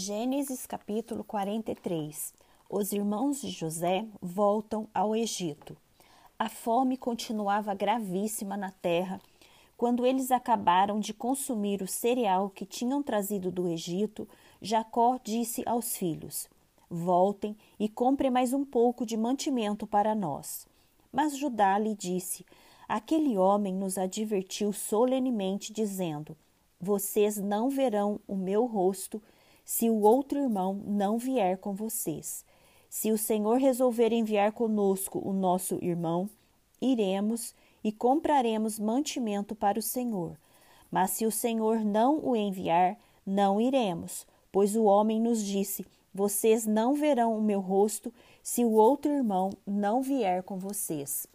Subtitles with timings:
[0.00, 2.32] Gênesis capítulo 43
[2.70, 5.76] Os irmãos de José voltam ao Egito.
[6.38, 9.20] A fome continuava gravíssima na terra
[9.76, 14.28] quando eles acabaram de consumir o cereal que tinham trazido do Egito.
[14.62, 16.48] Jacó disse aos filhos:
[16.88, 20.64] Voltem e comprem mais um pouco de mantimento para nós.
[21.10, 22.46] Mas Judá lhe disse:
[22.88, 26.36] Aquele homem nos advertiu solenemente, dizendo:
[26.80, 29.20] Vocês não verão o meu rosto
[29.68, 32.42] se o outro irmão não vier com vocês.
[32.88, 36.26] Se o Senhor resolver enviar conosco o nosso irmão,
[36.80, 37.54] iremos
[37.84, 40.38] e compraremos mantimento para o Senhor.
[40.90, 46.64] Mas se o Senhor não o enviar, não iremos, pois o homem nos disse: Vocês
[46.64, 48.10] não verão o meu rosto
[48.42, 51.26] se o outro irmão não vier com vocês.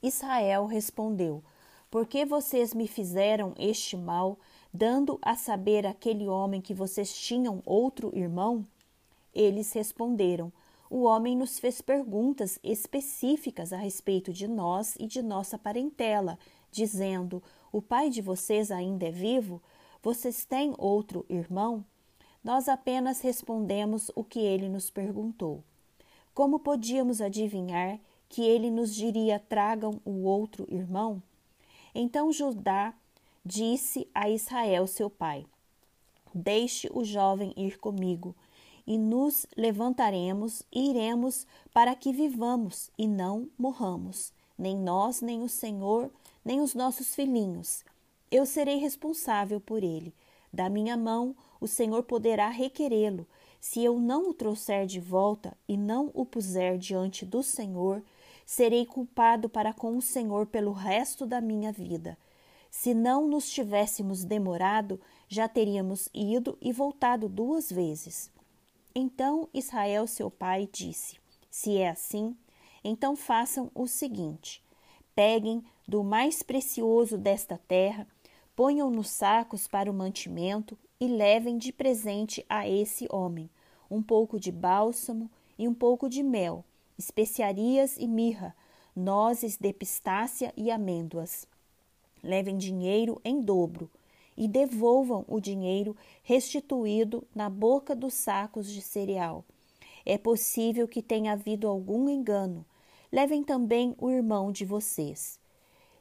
[0.00, 1.42] Israel respondeu:
[1.90, 4.38] Por que vocês me fizeram este mal?
[4.76, 8.66] Dando a saber aquele homem que vocês tinham outro irmão?
[9.34, 10.52] Eles responderam:
[10.90, 16.38] O homem nos fez perguntas específicas a respeito de nós e de nossa parentela,
[16.70, 19.62] dizendo: O pai de vocês ainda é vivo?
[20.02, 21.82] Vocês têm outro irmão?
[22.44, 25.64] Nós apenas respondemos o que ele nos perguntou.
[26.34, 31.22] Como podíamos adivinhar que ele nos diria: Tragam o outro irmão?
[31.94, 32.94] Então Judá
[33.46, 35.46] disse a Israel, seu pai:
[36.34, 38.34] Deixe o jovem ir comigo,
[38.84, 45.48] e nos levantaremos e iremos para que vivamos e não morramos, nem nós, nem o
[45.48, 46.10] Senhor,
[46.44, 47.84] nem os nossos filhinhos.
[48.30, 50.12] Eu serei responsável por ele.
[50.52, 53.26] Da minha mão o Senhor poderá requerê-lo.
[53.60, 58.02] Se eu não o trouxer de volta e não o puser diante do Senhor,
[58.44, 62.16] serei culpado para com o Senhor pelo resto da minha vida.
[62.78, 68.30] Se não nos tivéssemos demorado, já teríamos ido e voltado duas vezes.
[68.94, 71.16] Então Israel, seu pai, disse:
[71.50, 72.36] Se é assim,
[72.84, 74.62] então façam o seguinte:
[75.14, 78.06] peguem do mais precioso desta terra,
[78.54, 83.48] ponham nos sacos para o mantimento e levem de presente a esse homem
[83.90, 86.62] um pouco de bálsamo e um pouco de mel,
[86.98, 88.54] especiarias e mirra,
[88.94, 91.48] nozes de pistácia e amêndoas
[92.22, 93.90] levem dinheiro em dobro
[94.36, 99.44] e devolvam o dinheiro restituído na boca dos sacos de cereal.
[100.04, 102.64] É possível que tenha havido algum engano.
[103.10, 105.40] Levem também o irmão de vocês.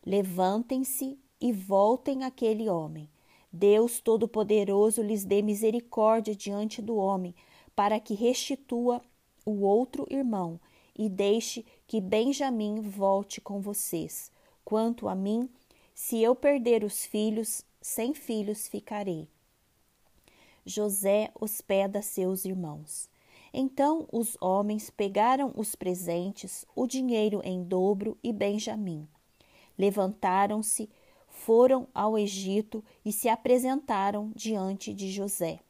[0.05, 3.09] Levantem-se e voltem àquele homem.
[3.51, 7.33] Deus Todo-Poderoso lhes dê misericórdia diante do homem,
[7.75, 9.01] para que restitua
[9.45, 10.59] o outro irmão
[10.97, 14.31] e deixe que Benjamim volte com vocês.
[14.63, 15.49] Quanto a mim,
[15.95, 19.29] se eu perder os filhos, sem filhos ficarei.
[20.65, 23.09] José hospeda seus irmãos.
[23.53, 29.07] Então os homens pegaram os presentes, o dinheiro em dobro e Benjamim.
[29.77, 30.89] Levantaram-se,
[31.29, 35.61] foram ao Egito e se apresentaram diante de José.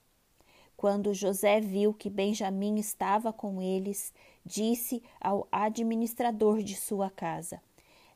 [0.75, 4.11] Quando José viu que Benjamim estava com eles,
[4.43, 7.61] disse ao administrador de sua casa: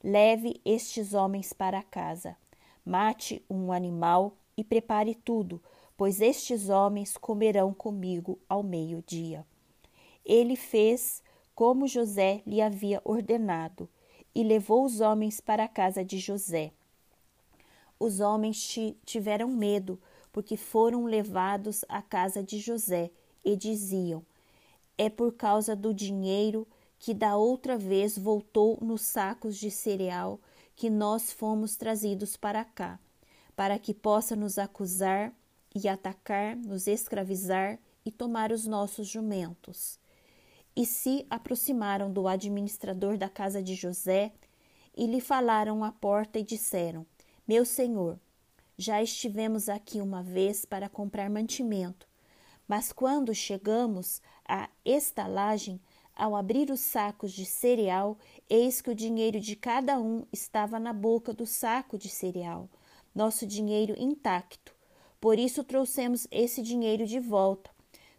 [0.04, 2.38] Leve estes homens para casa.
[2.86, 5.62] Mate um animal e prepare tudo,
[5.98, 9.46] pois estes homens comerão comigo ao meio-dia.
[10.26, 11.22] Ele fez
[11.54, 13.90] como José lhe havia ordenado
[14.34, 16.72] e levou os homens para a casa de José.
[18.00, 18.74] Os homens
[19.06, 20.00] tiveram medo,
[20.32, 23.12] porque foram levados à casa de José
[23.44, 24.26] e diziam:
[24.98, 26.66] É por causa do dinheiro
[27.00, 30.40] que da outra vez voltou nos sacos de cereal
[30.76, 33.00] que nós fomos trazidos para cá,
[33.56, 35.34] para que possa nos acusar
[35.74, 39.98] e atacar, nos escravizar e tomar os nossos jumentos.
[40.76, 44.32] E se aproximaram do administrador da casa de José
[44.96, 47.06] e lhe falaram à porta e disseram:
[47.48, 48.20] Meu senhor,
[48.78, 52.08] já estivemos aqui uma vez para comprar mantimento,
[52.68, 55.82] mas quando chegamos à estalagem,
[56.20, 58.18] ao abrir os sacos de cereal,
[58.50, 62.70] eis que o dinheiro de cada um estava na boca do saco de cereal,
[63.16, 64.76] nosso dinheiro intacto.
[65.22, 67.72] Por isso trouxemos esse dinheiro de volta.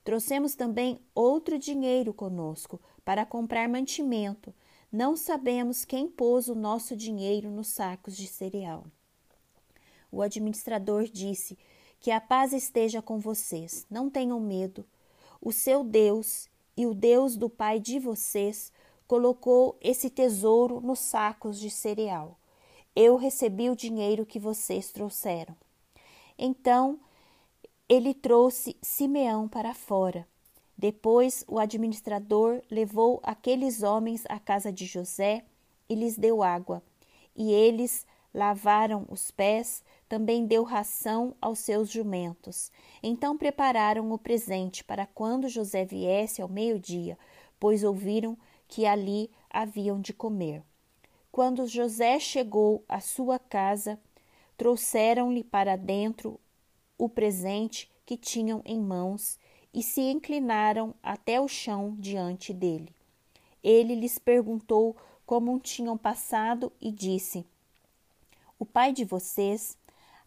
[0.02, 4.55] Trouxemos também outro dinheiro conosco para comprar mantimento.
[4.91, 8.87] Não sabemos quem pôs o nosso dinheiro nos sacos de cereal.
[10.11, 11.58] O administrador disse:
[12.00, 14.87] Que a paz esteja com vocês, não tenham medo.
[15.41, 16.50] O seu Deus
[16.81, 18.73] e o Deus do pai de vocês
[19.06, 22.38] colocou esse tesouro nos sacos de cereal.
[22.97, 25.55] Eu recebi o dinheiro que vocês trouxeram.
[26.38, 26.99] Então
[27.87, 30.27] ele trouxe Simeão para fora.
[30.75, 35.44] Depois o administrador levou aqueles homens à casa de José
[35.87, 36.82] e lhes deu água,
[37.37, 42.72] e eles lavaram os pés, também deu ração aos seus jumentos.
[43.00, 47.16] Então prepararam o presente para quando José viesse ao meio-dia,
[47.60, 48.36] pois ouviram
[48.66, 50.64] que ali haviam de comer.
[51.30, 54.00] Quando José chegou à sua casa,
[54.56, 56.40] trouxeram-lhe para dentro
[56.98, 59.38] o presente que tinham em mãos
[59.72, 62.92] e se inclinaram até o chão diante dele.
[63.62, 67.46] Ele lhes perguntou como tinham passado e disse:
[68.58, 69.78] O pai de vocês,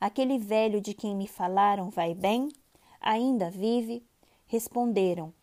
[0.04, 2.50] aquele velho de quem me falaram, vai bem?
[3.00, 4.06] Ainda vive?
[4.46, 5.34] Responderam: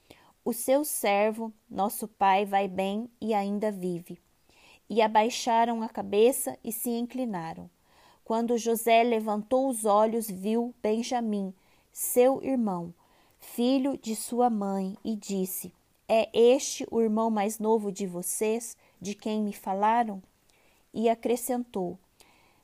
[0.44, 4.18] O seu servo, nosso pai, vai bem e ainda vive.
[4.88, 7.70] E abaixaram a cabeça e se inclinaram.
[8.22, 11.54] Quando José levantou os olhos, viu Benjamim,
[11.90, 12.92] seu irmão,
[13.38, 15.72] filho de sua mãe, e disse:
[16.06, 20.22] É este o irmão mais novo de vocês, de quem me falaram?
[20.92, 21.98] E acrescentou: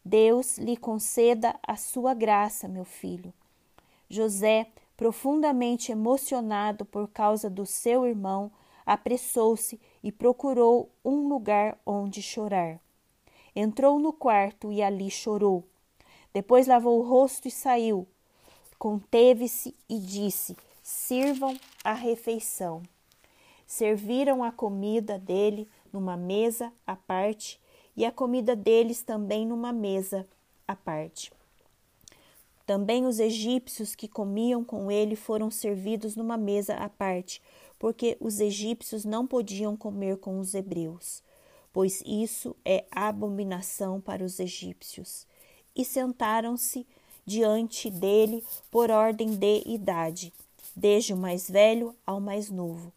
[0.07, 3.35] Deus lhe conceda a sua graça, meu filho.
[4.09, 8.53] José, profundamente emocionado por causa do seu irmão,
[8.87, 12.79] apressou-se e procurou um lugar onde chorar.
[13.55, 15.65] Entrou no quarto e ali chorou.
[16.33, 18.07] Depois lavou o rosto e saiu.
[18.79, 22.81] Conteve-se e disse: Sirvam a refeição.
[23.67, 27.61] Serviram a comida dele numa mesa à parte
[27.97, 30.27] e a comida deles também numa mesa
[30.67, 31.33] à parte.
[32.67, 37.41] Também os egípcios que comiam com ele foram servidos numa mesa à parte,
[37.79, 41.23] porque os egípcios não podiam comer com os hebreus
[41.77, 45.27] pois isso é abominação para os egípcios.
[45.75, 46.87] E sentaram-se
[47.27, 50.33] diante dele por ordem de idade,
[50.75, 52.91] desde o mais velho ao mais novo.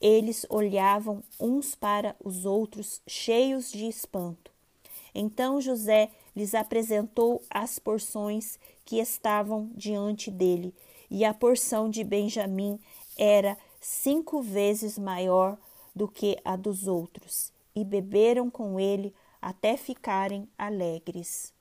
[0.00, 4.50] Eles olhavam uns para os outros, cheios de espanto.
[5.14, 10.74] Então José lhes apresentou as porções que estavam diante dele,
[11.10, 12.78] e a porção de Benjamim
[13.16, 15.58] era cinco vezes maior
[15.94, 21.52] do que a dos outros e beberam com ele até ficarem alegres.